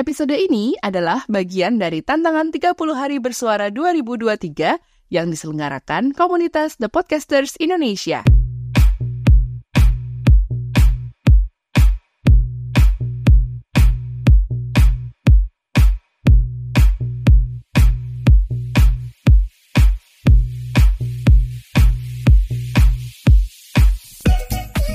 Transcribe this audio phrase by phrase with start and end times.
[0.00, 4.80] Episode ini adalah bagian dari tantangan 30 hari bersuara 2023
[5.12, 8.24] yang diselenggarakan komunitas The Podcasters Indonesia.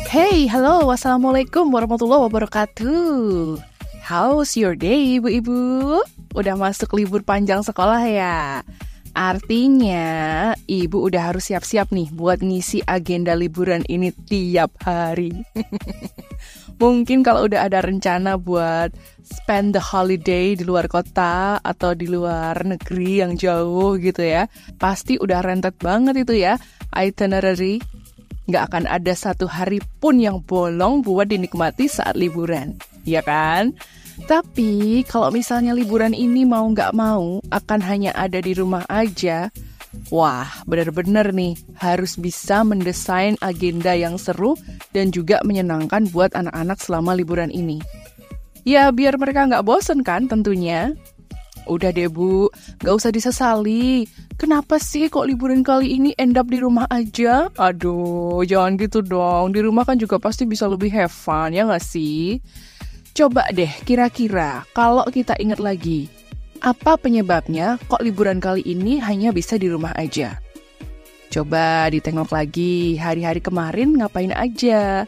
[0.10, 3.75] Hey, halo, wassalamualaikum warahmatullahi wabarakatuh.
[4.06, 5.98] How's your day, ibu-ibu?
[6.38, 8.62] Udah masuk libur panjang sekolah ya?
[9.18, 15.34] Artinya, ibu udah harus siap-siap nih buat ngisi agenda liburan ini tiap hari.
[16.86, 18.94] Mungkin kalau udah ada rencana buat
[19.26, 24.46] spend the holiday di luar kota atau di luar negeri yang jauh gitu ya,
[24.77, 26.62] pasti udah rentet banget itu ya
[26.94, 27.82] itinerary
[28.46, 32.77] nggak akan ada satu hari pun yang bolong buat dinikmati saat liburan,
[33.08, 33.72] ya kan?
[34.26, 39.52] Tapi kalau misalnya liburan ini mau nggak mau akan hanya ada di rumah aja,
[40.07, 44.55] wah bener-bener nih harus bisa mendesain agenda yang seru
[44.96, 47.84] dan juga menyenangkan buat anak-anak selama liburan ini.
[48.63, 50.96] Ya biar mereka nggak bosen kan tentunya.
[51.66, 52.46] Udah deh bu,
[52.77, 54.05] gak usah disesali.
[54.38, 57.49] Kenapa sih kok liburan kali ini end up di rumah aja?
[57.57, 59.49] Aduh, jangan gitu dong.
[59.49, 62.38] Di rumah kan juga pasti bisa lebih have fun, ya gak sih?
[63.16, 66.12] Coba deh, kira-kira kalau kita ingat lagi,
[66.59, 70.44] apa penyebabnya kok liburan kali ini hanya bisa di rumah aja?
[71.31, 75.07] Coba ditengok lagi, hari-hari kemarin ngapain aja?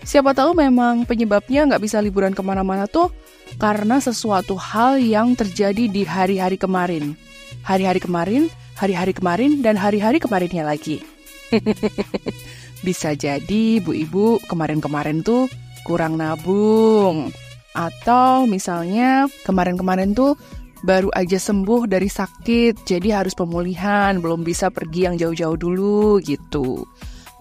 [0.00, 3.12] Siapa tahu memang penyebabnya nggak bisa liburan ke mana-mana tuh
[3.60, 7.20] karena sesuatu hal yang terjadi di hari-hari kemarin.
[7.68, 8.48] Hari-hari kemarin,
[8.80, 11.04] hari-hari kemarin, dan hari-hari kemarinnya lagi.
[12.86, 15.52] bisa jadi bu ibu kemarin-kemarin tuh
[15.86, 17.30] kurang nabung.
[17.70, 20.34] Atau misalnya kemarin-kemarin tuh
[20.82, 26.82] baru aja sembuh dari sakit, jadi harus pemulihan, belum bisa pergi yang jauh-jauh dulu gitu.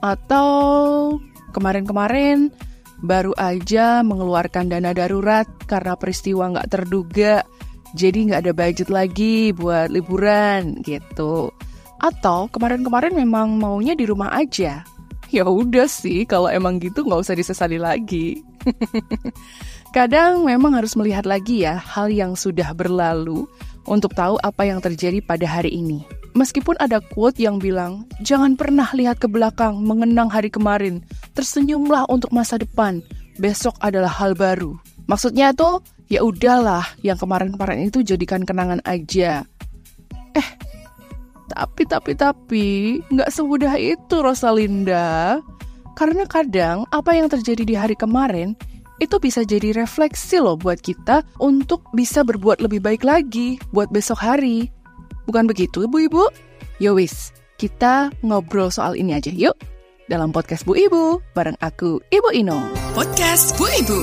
[0.06, 0.54] Atau
[1.58, 2.54] kemarin-kemarin
[3.02, 7.42] baru aja mengeluarkan dana darurat karena peristiwa nggak terduga,
[7.98, 11.50] jadi nggak ada budget lagi buat liburan gitu.
[12.00, 14.84] Atau kemarin-kemarin memang maunya di rumah aja.
[15.36, 18.40] Ya udah sih, kalau emang gitu nggak usah disesali lagi.
[19.96, 23.44] Kadang memang harus melihat lagi ya hal yang sudah berlalu
[23.84, 26.08] untuk tahu apa yang terjadi pada hari ini.
[26.40, 31.04] Meskipun ada quote yang bilang, jangan pernah lihat ke belakang mengenang hari kemarin,
[31.36, 33.04] tersenyumlah untuk masa depan,
[33.36, 34.80] besok adalah hal baru.
[35.12, 39.44] Maksudnya tuh, ya udahlah, yang kemarin-kemarin itu jadikan kenangan aja.
[40.32, 40.48] Eh,
[41.52, 42.68] tapi, tapi, tapi,
[43.14, 45.40] nggak semudah itu Rosalinda.
[45.96, 48.58] Karena kadang apa yang terjadi di hari kemarin
[49.00, 54.20] itu bisa jadi refleksi loh buat kita untuk bisa berbuat lebih baik lagi buat besok
[54.20, 54.72] hari.
[55.28, 56.30] Bukan begitu, Ibu-ibu?
[56.84, 59.56] Yowis, kita ngobrol soal ini aja yuk.
[60.06, 62.62] Dalam podcast Bu Ibu, bareng aku, Ibu Ino.
[62.94, 64.02] Podcast Bu Ibu.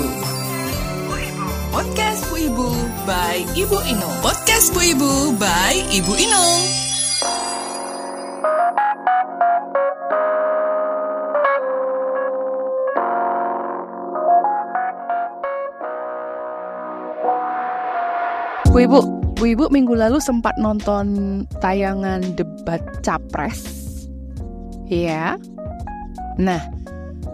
[1.71, 2.69] Podcast Bu Ibu
[3.07, 4.11] by Ibu Ino.
[4.19, 6.92] Podcast Bu Ibu by Ibu Ino.
[18.73, 19.01] Bu Ibu,
[19.37, 23.69] Bu Ibu minggu lalu sempat nonton tayangan debat capres.
[24.89, 25.37] Ya.
[26.41, 26.73] Nah,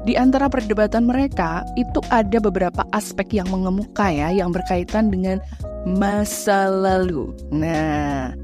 [0.03, 5.39] di antara perdebatan mereka itu ada beberapa aspek yang mengemuka ya yang berkaitan dengan
[5.87, 7.31] masa lalu.
[7.55, 8.35] Nah,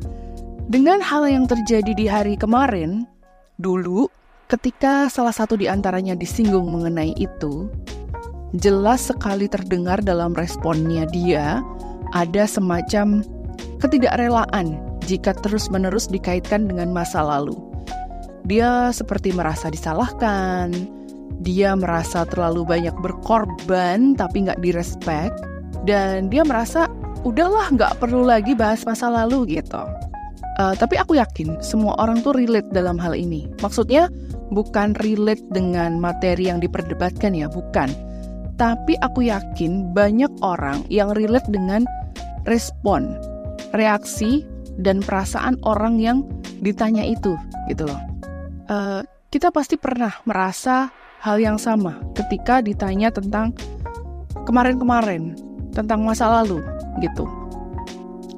[0.71, 3.11] dengan hal yang terjadi di hari kemarin,
[3.59, 4.06] dulu
[4.47, 7.66] ketika salah satu di antaranya disinggung mengenai itu,
[8.55, 11.59] jelas sekali terdengar dalam responnya dia
[12.14, 13.26] ada semacam
[13.82, 17.58] ketidakrelaan jika terus-menerus dikaitkan dengan masa lalu.
[18.48, 20.72] Dia seperti merasa disalahkan,
[21.42, 25.32] dia merasa terlalu banyak berkorban tapi nggak direspek,
[25.84, 26.88] dan dia merasa
[27.25, 29.84] udahlah nggak perlu lagi bahas masa lalu gitu.
[30.55, 33.50] Uh, tapi aku yakin semua orang tuh relate dalam hal ini.
[33.58, 34.06] Maksudnya
[34.55, 37.90] bukan relate dengan materi yang diperdebatkan ya, bukan.
[38.55, 41.82] Tapi aku yakin banyak orang yang relate dengan
[42.44, 43.17] respon,
[43.76, 44.44] reaksi,
[44.81, 46.26] dan perasaan orang yang
[46.61, 47.38] ditanya itu,
[47.70, 48.00] gitu loh.
[48.67, 50.88] Uh, kita pasti pernah merasa
[51.20, 53.52] hal yang sama ketika ditanya tentang
[54.44, 55.37] kemarin-kemarin,
[55.73, 56.62] tentang masa lalu,
[57.02, 57.26] gitu.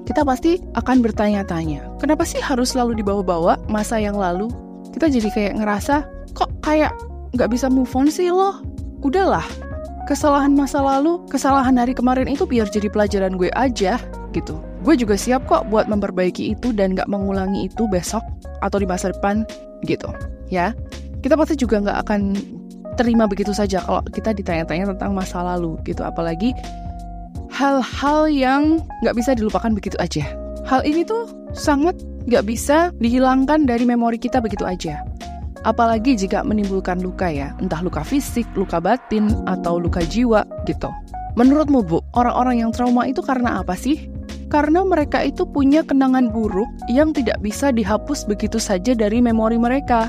[0.06, 4.46] Kita pasti akan bertanya-tanya, kenapa sih harus selalu dibawa-bawa masa yang lalu?
[4.94, 6.94] Kita jadi kayak ngerasa, kok kayak
[7.34, 8.62] nggak bisa move on sih loh?
[9.02, 9.44] Udahlah,
[10.06, 13.98] kesalahan masa lalu, kesalahan hari kemarin itu biar jadi pelajaran gue aja
[14.30, 14.56] gitu.
[14.86, 18.22] Gue juga siap kok buat memperbaiki itu dan gak mengulangi itu besok
[18.62, 19.42] atau di masa depan
[19.82, 20.06] gitu.
[20.46, 20.72] Ya,
[21.26, 22.20] kita pasti juga nggak akan
[22.94, 26.06] terima begitu saja kalau kita ditanya-tanya tentang masa lalu gitu.
[26.06, 26.54] Apalagi
[27.50, 28.62] hal-hal yang
[29.02, 30.22] nggak bisa dilupakan begitu aja.
[30.66, 31.98] Hal ini tuh sangat
[32.30, 35.02] nggak bisa dihilangkan dari memori kita begitu aja.
[35.66, 40.86] Apalagi jika menimbulkan luka ya, entah luka fisik, luka batin, atau luka jiwa gitu.
[41.34, 44.06] Menurutmu Bu, orang-orang yang trauma itu karena apa sih?
[44.46, 50.06] Karena mereka itu punya kenangan buruk yang tidak bisa dihapus begitu saja dari memori mereka.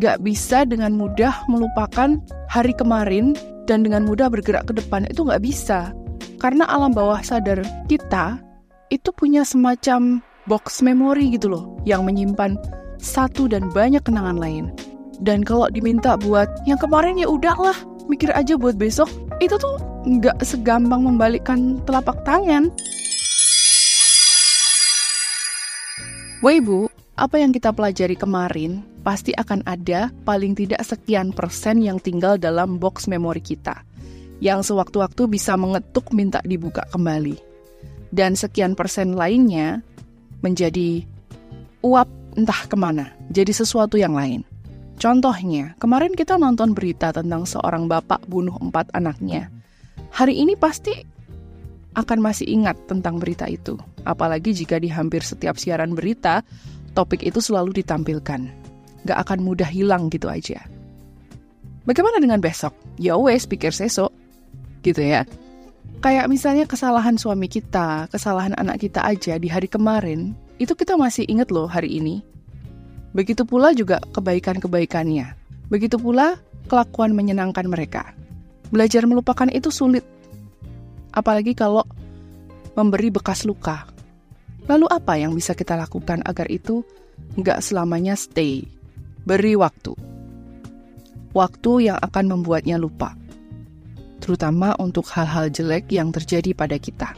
[0.00, 2.16] Gak bisa dengan mudah melupakan
[2.48, 3.36] hari kemarin
[3.68, 5.92] dan dengan mudah bergerak ke depan itu gak bisa.
[6.40, 7.60] Karena alam bawah sadar
[7.92, 8.40] kita
[8.88, 12.56] itu punya semacam box memory gitu loh yang menyimpan
[13.02, 14.70] satu dan banyak kenangan lain.
[15.18, 17.74] Dan kalau diminta buat yang kemarin ya udahlah,
[18.06, 19.10] mikir aja buat besok,
[19.42, 22.70] itu tuh nggak segampang membalikkan telapak tangan.
[26.42, 32.02] Wah ibu, apa yang kita pelajari kemarin pasti akan ada paling tidak sekian persen yang
[32.02, 33.86] tinggal dalam box memori kita,
[34.42, 37.38] yang sewaktu-waktu bisa mengetuk minta dibuka kembali.
[38.10, 39.86] Dan sekian persen lainnya
[40.42, 41.06] menjadi
[41.86, 44.42] uap entah ke mana, jadi sesuatu yang lain.
[45.00, 49.50] Contohnya, kemarin kita nonton berita tentang seorang bapak bunuh empat anaknya.
[50.12, 50.92] Hari ini pasti
[51.98, 53.76] akan masih ingat tentang berita itu.
[54.06, 56.40] Apalagi jika di hampir setiap siaran berita,
[56.96, 58.48] topik itu selalu ditampilkan.
[59.02, 60.62] Gak akan mudah hilang gitu aja.
[61.82, 62.72] Bagaimana dengan besok?
[62.96, 64.14] Ya wes, pikir sesok.
[64.86, 65.26] Gitu ya.
[66.02, 71.26] Kayak misalnya kesalahan suami kita, kesalahan anak kita aja di hari kemarin, itu kita masih
[71.26, 72.22] ingat loh hari ini.
[73.10, 75.34] Begitu pula juga kebaikan-kebaikannya.
[75.66, 76.38] Begitu pula
[76.70, 78.14] kelakuan menyenangkan mereka.
[78.70, 80.06] Belajar melupakan itu sulit.
[81.10, 81.82] Apalagi kalau
[82.78, 83.90] memberi bekas luka.
[84.70, 86.86] Lalu apa yang bisa kita lakukan agar itu
[87.36, 88.62] nggak selamanya stay?
[89.26, 89.92] Beri waktu.
[91.34, 93.18] Waktu yang akan membuatnya lupa.
[94.22, 97.12] Terutama untuk hal-hal jelek yang terjadi pada kita.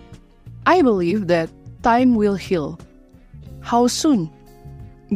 [0.64, 1.52] I believe that
[1.84, 2.80] time will heal
[3.64, 4.28] how soon?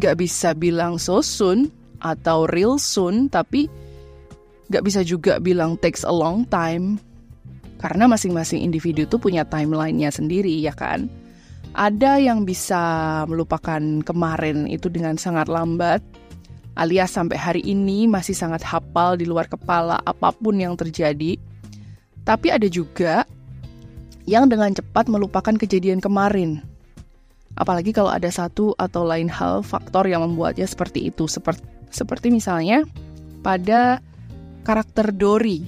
[0.00, 1.68] Gak bisa bilang so soon
[2.00, 3.68] atau real soon, tapi
[4.72, 6.96] gak bisa juga bilang takes a long time.
[7.78, 11.06] Karena masing-masing individu tuh punya timelinenya sendiri, ya kan?
[11.78, 16.02] Ada yang bisa melupakan kemarin itu dengan sangat lambat,
[16.74, 21.38] alias sampai hari ini masih sangat hafal di luar kepala apa pun yang terjadi.
[22.26, 23.22] Tapi ada juga
[24.26, 26.66] yang dengan cepat melupakan kejadian kemarin,
[27.58, 31.26] Apalagi kalau ada satu atau lain hal faktor yang membuatnya seperti itu.
[31.26, 32.86] Seperti, seperti misalnya
[33.42, 33.98] pada
[34.62, 35.66] karakter Dory,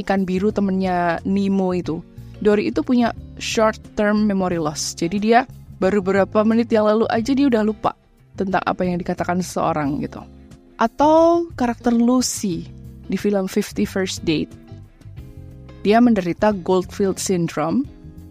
[0.00, 2.00] ikan biru temennya Nemo itu.
[2.40, 4.96] Dory itu punya short term memory loss.
[4.96, 5.44] Jadi dia
[5.78, 7.92] baru beberapa menit yang lalu aja dia udah lupa
[8.34, 10.24] tentang apa yang dikatakan seseorang gitu.
[10.80, 12.66] Atau karakter Lucy
[13.06, 14.50] di film Fifty First Date.
[15.82, 17.84] Dia menderita Goldfield Syndrome,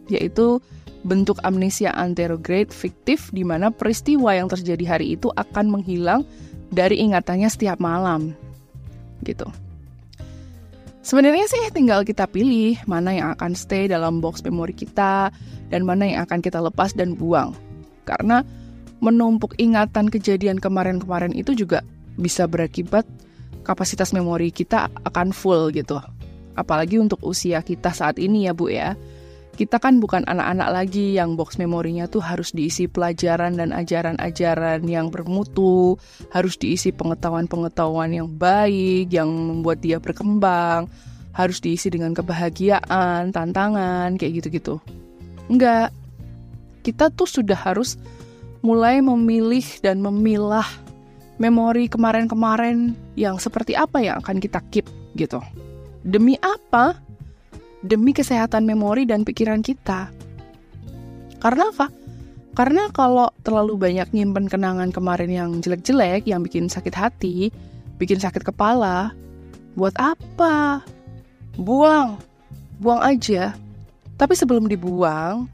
[0.07, 0.63] yaitu
[1.01, 6.21] bentuk amnesia anterograde fiktif di mana peristiwa yang terjadi hari itu akan menghilang
[6.69, 8.37] dari ingatannya setiap malam.
[9.25, 9.45] Gitu.
[11.01, 15.33] Sebenarnya sih tinggal kita pilih mana yang akan stay dalam box memori kita
[15.73, 17.57] dan mana yang akan kita lepas dan buang.
[18.05, 18.45] Karena
[19.01, 21.81] menumpuk ingatan kejadian kemarin-kemarin itu juga
[22.21, 23.01] bisa berakibat
[23.65, 25.97] kapasitas memori kita akan full gitu.
[26.53, 28.93] Apalagi untuk usia kita saat ini ya Bu ya
[29.51, 35.11] kita kan bukan anak-anak lagi yang box memorinya tuh harus diisi pelajaran dan ajaran-ajaran yang
[35.11, 35.99] bermutu,
[36.31, 40.87] harus diisi pengetahuan-pengetahuan yang baik, yang membuat dia berkembang,
[41.35, 44.79] harus diisi dengan kebahagiaan, tantangan, kayak gitu-gitu.
[45.51, 45.91] Enggak.
[46.81, 47.99] Kita tuh sudah harus
[48.65, 50.65] mulai memilih dan memilah
[51.41, 54.85] memori kemarin-kemarin yang seperti apa yang akan kita keep
[55.17, 55.41] gitu.
[56.01, 57.10] Demi apa?
[57.81, 60.09] Demi kesehatan memori dan pikiran kita.
[61.41, 61.89] Karena apa?
[62.51, 67.49] Karena kalau terlalu banyak nyimpen kenangan kemarin yang jelek-jelek, yang bikin sakit hati,
[67.97, 69.15] bikin sakit kepala,
[69.73, 70.83] buat apa?
[71.55, 72.19] Buang.
[72.83, 73.55] Buang aja.
[74.19, 75.47] Tapi sebelum dibuang,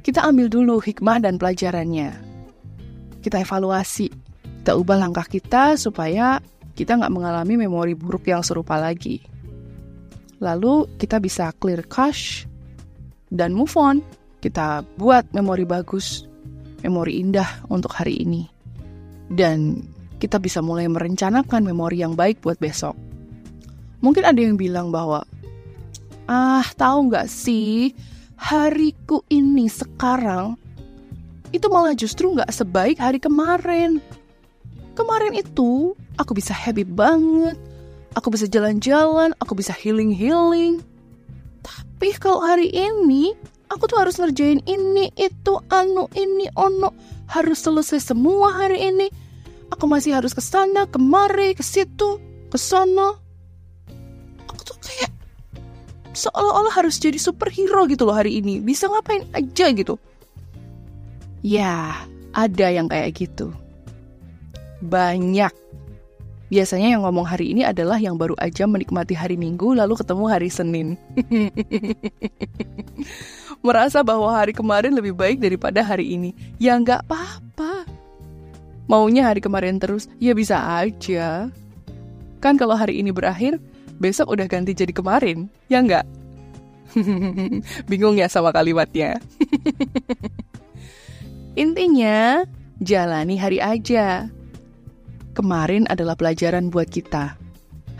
[0.00, 2.14] kita ambil dulu hikmah dan pelajarannya.
[3.20, 4.08] Kita evaluasi.
[4.62, 6.42] Kita ubah langkah kita supaya
[6.74, 9.35] kita nggak mengalami memori buruk yang serupa lagi.
[10.40, 12.44] Lalu kita bisa clear cache
[13.32, 14.04] dan move on.
[14.40, 16.28] Kita buat memori bagus,
[16.84, 18.46] memori indah untuk hari ini.
[19.26, 19.82] Dan
[20.22, 22.94] kita bisa mulai merencanakan memori yang baik buat besok.
[24.04, 25.24] Mungkin ada yang bilang bahwa,
[26.30, 27.90] ah tahu nggak sih,
[28.36, 30.54] hariku ini sekarang
[31.50, 33.98] itu malah justru nggak sebaik hari kemarin.
[34.96, 37.56] Kemarin itu aku bisa happy banget,
[38.16, 40.80] aku bisa jalan-jalan, aku bisa healing-healing.
[41.60, 43.36] Tapi kalau hari ini
[43.68, 46.90] aku tuh harus ngerjain ini, itu, anu, ini, ono,
[47.28, 49.06] harus selesai semua hari ini.
[49.76, 53.18] Aku masih harus ke sana, kemari, ke situ, ke sana.
[54.48, 55.12] Aku tuh kayak
[56.16, 58.62] seolah-olah harus jadi superhero gitu loh hari ini.
[58.62, 59.98] Bisa ngapain aja gitu.
[61.42, 63.50] Ya, ada yang kayak gitu.
[64.86, 65.65] Banyak.
[66.46, 70.46] Biasanya yang ngomong hari ini adalah yang baru aja menikmati hari Minggu lalu ketemu hari
[70.46, 70.94] Senin.
[73.66, 76.30] Merasa bahwa hari kemarin lebih baik daripada hari ini.
[76.62, 77.82] Ya nggak apa-apa.
[78.86, 81.50] Maunya hari kemarin terus, ya bisa aja.
[82.38, 83.58] Kan kalau hari ini berakhir,
[83.98, 86.06] besok udah ganti jadi kemarin, ya nggak?
[87.90, 89.18] Bingung ya sama kalimatnya?
[91.58, 92.46] Intinya,
[92.78, 94.30] jalani hari aja
[95.36, 97.36] kemarin adalah pelajaran buat kita.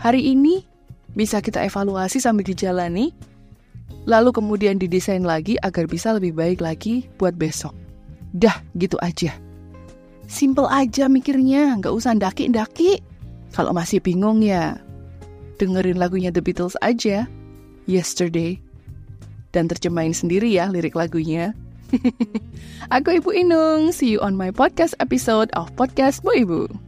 [0.01, 0.65] Hari ini
[1.13, 3.13] bisa kita evaluasi sambil dijalani,
[4.09, 7.77] lalu kemudian didesain lagi agar bisa lebih baik lagi buat besok.
[8.33, 9.37] Dah, gitu aja.
[10.27, 12.99] Simple aja mikirnya, nggak usah daki-daki.
[13.55, 14.75] Kalau masih bingung ya,
[15.61, 17.29] dengerin lagunya The Beatles aja,
[17.87, 18.59] Yesterday.
[19.55, 21.55] Dan terjemahin sendiri ya lirik lagunya.
[22.95, 26.86] Aku Ibu Inung, see you on my podcast episode of Podcast Bu Ibu.